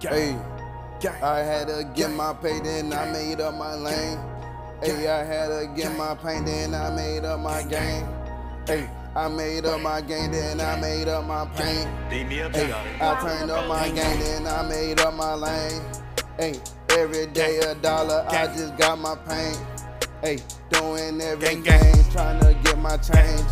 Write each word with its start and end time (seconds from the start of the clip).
Hey, 0.00 0.36
I 1.22 1.38
had 1.38 1.68
to 1.68 1.90
get 1.94 2.10
my 2.10 2.34
pay, 2.34 2.60
then 2.60 2.92
I 2.92 3.10
made 3.10 3.40
up 3.40 3.54
my 3.54 3.74
lane. 3.74 4.18
Hey, 4.82 5.08
I 5.08 5.24
had 5.24 5.48
to 5.48 5.72
get 5.74 5.96
my 5.96 6.14
pain, 6.14 6.44
then 6.44 6.74
I 6.74 6.90
made 6.90 7.24
up 7.24 7.40
my 7.40 7.62
game. 7.62 8.06
Hey, 8.66 8.90
I 9.14 9.28
made 9.28 9.64
up 9.64 9.80
my 9.80 10.02
game, 10.02 10.32
then 10.32 10.60
I 10.60 10.78
made 10.78 11.08
up 11.08 11.24
my 11.24 11.46
pain. 11.56 11.88
Hey, 12.10 12.72
I 13.00 13.18
turned 13.22 13.50
up 13.50 13.66
my 13.68 13.88
game, 13.88 14.20
then 14.20 14.46
I 14.46 14.68
made 14.68 15.00
up 15.00 15.14
my 15.14 15.34
lane. 15.34 15.80
Hey, 16.38 16.60
every 16.90 17.26
day 17.28 17.58
a 17.60 17.74
dollar, 17.76 18.26
I 18.28 18.48
just 18.48 18.76
got 18.76 18.98
my 18.98 19.16
pain. 19.26 19.56
Hey, 20.20 20.38
doing 20.68 21.22
everything, 21.22 21.64
trying 22.12 22.40
to 22.40 22.54
get 22.62 22.78
my 22.78 22.98
change. 22.98 23.48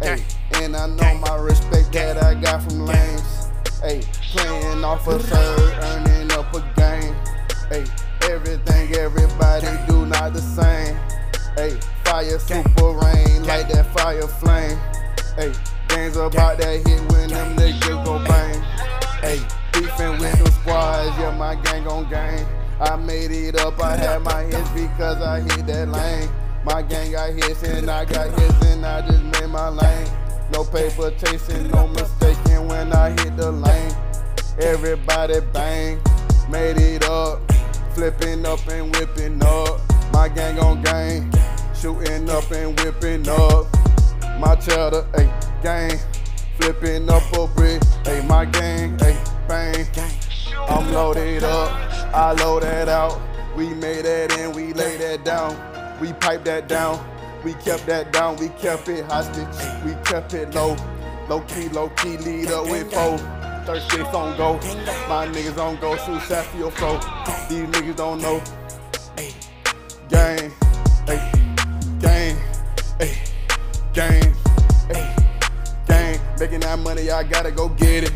Hey, 0.00 0.24
and 0.54 0.74
I 0.74 0.86
know 0.86 1.18
my 1.18 1.36
respect 1.36 1.92
that 1.92 2.22
I 2.22 2.32
got 2.34 2.62
from 2.62 2.86
lanes. 2.86 3.21
Hey, 3.82 4.00
playing 4.30 4.84
off 4.84 5.08
a 5.08 5.18
third, 5.18 5.74
earning 5.82 6.30
up 6.30 6.54
a 6.54 6.60
game. 6.76 7.16
Hey, 7.68 7.84
everything 8.30 8.94
everybody 8.94 9.66
do 9.88 10.06
not 10.06 10.32
the 10.32 10.40
same. 10.40 10.96
Hey, 11.56 11.80
fire 12.04 12.38
super 12.38 12.92
rain 12.92 13.42
like 13.42 13.68
that 13.70 13.92
fire 13.92 14.22
flame. 14.28 14.78
Hey, 15.34 15.52
games 15.88 16.16
about 16.16 16.58
that 16.58 16.86
hit 16.86 17.00
when 17.10 17.28
them 17.30 17.56
niggas 17.56 18.04
go 18.04 18.24
bang. 18.24 18.62
Hey, 19.20 19.40
beefing 19.72 20.16
with 20.20 20.38
the 20.38 20.52
squads, 20.52 21.18
yeah, 21.18 21.36
my 21.36 21.56
gang 21.56 21.88
on 21.88 22.08
gang. 22.08 22.46
I 22.80 22.94
made 22.94 23.32
it 23.32 23.58
up, 23.58 23.82
I 23.82 23.96
had 23.96 24.22
my 24.22 24.44
hits 24.44 24.70
because 24.70 25.20
I 25.20 25.40
hit 25.40 25.66
that 25.66 25.88
lane. 25.88 26.28
My 26.64 26.82
gang 26.82 27.10
got 27.10 27.32
hits 27.32 27.64
and 27.64 27.90
I 27.90 28.04
got 28.04 28.30
hits 28.38 28.64
and 28.64 28.86
I 28.86 29.04
just 29.08 29.24
made 29.24 29.50
my 29.50 29.70
lane. 29.70 30.21
No 30.52 30.64
paper 30.64 31.10
chasing, 31.18 31.70
no 31.70 31.88
mistaking 31.88 32.68
when 32.68 32.92
I 32.92 33.10
hit 33.10 33.36
the 33.38 33.50
lane. 33.50 33.92
Everybody 34.60 35.40
bang, 35.52 35.98
made 36.50 36.76
it 36.76 37.04
up, 37.08 37.40
flipping 37.94 38.44
up 38.44 38.60
and 38.68 38.94
whipping 38.94 39.42
up. 39.42 39.80
My 40.12 40.28
gang 40.28 40.58
on 40.58 40.82
gang, 40.82 41.32
shooting 41.74 42.28
up 42.28 42.50
and 42.50 42.78
whipping 42.78 43.26
up. 43.28 43.66
My 44.38 44.54
cheddar, 44.56 45.06
ayy, 45.14 45.62
gang, 45.62 45.98
flipping 46.60 47.08
up 47.08 47.22
a 47.32 47.46
brick, 47.46 47.80
ayy, 48.04 48.26
my 48.28 48.44
gang, 48.44 48.98
ayy, 48.98 49.48
bang. 49.48 49.86
I'm 50.68 50.92
loaded 50.92 51.44
up, 51.44 51.70
I 52.14 52.32
load 52.32 52.62
that 52.62 52.90
out. 52.90 53.18
We 53.56 53.70
made 53.70 54.04
that 54.04 54.38
in, 54.38 54.52
we 54.52 54.74
lay 54.74 54.98
that 54.98 55.24
down, 55.24 55.56
we 55.98 56.12
pipe 56.12 56.44
that 56.44 56.68
down. 56.68 57.11
We 57.44 57.54
kept 57.54 57.86
that 57.86 58.12
down, 58.12 58.36
we 58.36 58.50
kept 58.50 58.88
it 58.88 59.04
hostage, 59.06 59.48
we 59.84 59.94
kept 60.04 60.32
it 60.32 60.54
low. 60.54 60.76
Low 61.28 61.40
key, 61.40 61.68
low 61.70 61.88
key, 61.90 62.16
lead 62.18 62.52
up 62.52 62.66
with 62.70 62.92
four. 62.92 63.18
Thirsty 63.66 64.00
on 64.02 64.36
go, 64.36 64.54
my 65.08 65.26
niggas 65.26 65.58
on 65.58 65.76
go, 65.80 65.96
shoot 65.96 66.22
your 66.56 66.70
flow. 66.70 66.98
These 67.48 67.66
niggas 67.74 67.96
don't 67.96 68.22
know. 68.22 68.40
Gang, 70.08 70.52
ay, 71.08 71.32
gang, 71.98 72.36
ay, 73.00 73.18
gang, 73.92 74.34
ay, 74.94 75.16
gang. 75.88 76.20
Making 76.38 76.60
that 76.60 76.78
money, 76.78 77.10
I 77.10 77.24
gotta 77.24 77.50
go 77.50 77.68
get 77.70 78.04
it. 78.04 78.12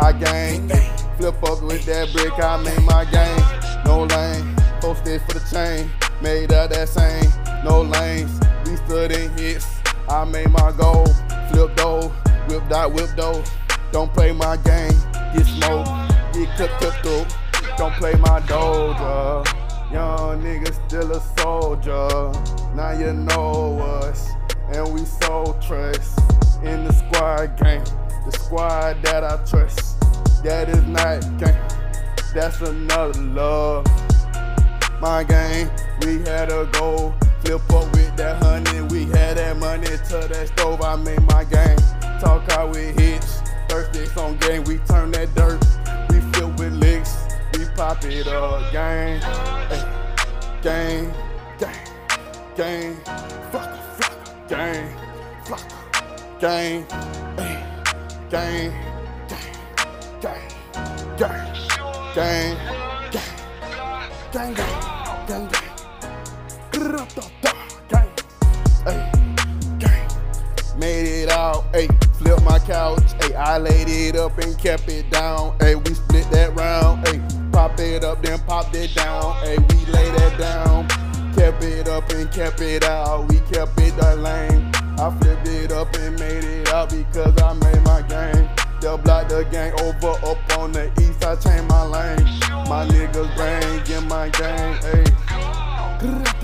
I 0.00 0.12
gang, 0.12 0.68
ay, 0.72 0.96
flip 1.16 1.40
up 1.44 1.62
with 1.62 1.84
that 1.86 2.12
brick, 2.12 2.32
I 2.42 2.56
made 2.62 2.82
my 2.82 3.04
game. 3.04 3.84
No 3.84 4.04
lane, 4.04 4.56
posted 4.80 5.22
for 5.22 5.38
the 5.38 5.44
chain, 5.48 5.90
made 6.20 6.52
up 6.52 6.70
that 6.70 6.88
same. 6.88 7.21
No 7.64 7.82
lanes, 7.82 8.40
we 8.66 8.76
stood 8.76 9.12
in 9.12 9.30
hits. 9.38 9.66
I 10.08 10.24
made 10.24 10.50
my 10.50 10.72
goal, 10.72 11.06
flip 11.50 11.76
though, 11.76 12.08
whip 12.48 12.68
dot, 12.68 12.92
whip 12.92 13.10
though. 13.16 13.44
Don't 13.92 14.12
play 14.12 14.32
my 14.32 14.56
game, 14.56 14.92
get 15.34 15.46
smoked, 15.46 15.88
get 16.34 16.56
cooked, 16.56 16.80
cooked 16.80 16.96
through. 17.02 17.24
Don't 17.76 17.94
play 17.94 18.14
my 18.14 18.40
doja. 18.40 19.46
Young 19.92 20.42
nigga 20.42 20.74
still 20.88 21.12
a 21.12 21.20
soldier. 21.38 22.32
Now 22.74 22.92
you 22.92 23.12
know 23.12 23.78
us, 23.78 24.30
and 24.74 24.92
we 24.92 25.04
so 25.04 25.56
trust 25.60 26.18
in 26.64 26.84
the 26.84 26.92
squad 26.92 27.56
game. 27.62 27.84
The 28.24 28.32
squad 28.32 29.02
that 29.04 29.22
I 29.22 29.36
trust. 29.44 30.00
That 30.42 30.68
is 30.68 30.82
not 30.84 31.20
gang. 31.38 31.60
That's 32.34 32.60
another 32.60 33.20
love. 33.20 33.86
My 35.00 35.22
game, 35.22 35.70
we 36.00 36.22
had 36.22 36.50
a 36.50 36.66
goal. 36.72 37.14
Flip 37.44 37.72
up 37.72 37.92
with 37.92 38.16
that 38.16 38.40
honey, 38.42 38.82
we 38.82 39.04
had 39.06 39.36
that 39.36 39.56
money 39.56 39.86
to 39.86 40.28
that 40.28 40.48
stove. 40.54 40.80
I 40.80 40.94
made 40.96 41.20
my 41.22 41.42
game. 41.44 41.76
Talk 42.20 42.48
out 42.52 42.70
with 42.70 42.96
hits. 42.98 43.42
Thursday 43.68 44.06
on 44.20 44.36
game, 44.36 44.62
we 44.64 44.78
turn 44.86 45.10
that 45.10 45.34
dirt. 45.34 45.58
We 46.10 46.20
fill 46.32 46.50
with 46.50 46.72
licks, 46.74 47.26
we 47.54 47.64
pop 47.74 48.04
it 48.04 48.28
up. 48.28 48.70
Gang, 48.70 49.20
ay, 49.24 49.82
gang, 50.62 51.12
gang, 51.58 51.74
gang, 52.54 52.96
flocka, 53.50 53.78
flocka, 53.96 54.48
gang, 54.48 54.96
flocka, 55.44 55.76
gang, 56.38 56.86
gang, 57.36 57.64
gang, 58.30 58.72
gang, 59.28 59.52
gang, 60.20 60.42
gang, 61.18 61.46
gang, 62.06 62.56
gang, 64.32 64.54
gang, 64.54 64.54
gang. 65.26 65.48
Gang, 65.48 65.61
I 73.52 73.58
laid 73.58 73.86
it 73.86 74.16
up 74.16 74.38
and 74.38 74.58
kept 74.58 74.88
it 74.88 75.10
down, 75.10 75.54
Hey, 75.60 75.74
we 75.74 75.92
split 75.92 76.24
that 76.30 76.56
round, 76.56 77.06
Hey, 77.06 77.20
pop 77.52 77.78
it 77.78 78.02
up, 78.02 78.22
then 78.22 78.38
pop 78.46 78.74
it 78.74 78.94
down, 78.94 79.34
Hey, 79.44 79.58
we 79.58 79.92
lay 79.92 80.10
that 80.10 80.38
down, 80.38 80.88
kept 81.34 81.62
it 81.62 81.86
up 81.86 82.08
and 82.12 82.32
kept 82.32 82.62
it 82.62 82.82
out, 82.82 83.28
we 83.28 83.40
kept 83.52 83.78
it 83.78 83.94
the 83.94 84.16
lane, 84.16 84.72
I 84.98 85.14
flipped 85.20 85.46
it 85.48 85.70
up 85.70 85.94
and 85.96 86.18
made 86.18 86.44
it 86.44 86.72
out 86.72 86.88
because 86.88 87.38
I 87.42 87.52
made 87.52 87.82
my 87.82 88.00
game, 88.00 88.48
they'll 88.80 88.96
block 88.96 89.28
the 89.28 89.44
gang 89.50 89.78
over 89.82 90.16
up 90.26 90.58
on 90.58 90.72
the 90.72 90.90
east, 91.02 91.22
I 91.22 91.36
changed 91.36 91.68
my 91.68 91.84
lane, 91.84 92.24
my 92.70 92.86
niggas 92.88 93.36
bang 93.36 93.98
in 93.98 94.08
my 94.08 94.30
gang, 94.30 94.80
gang. 94.80 96.41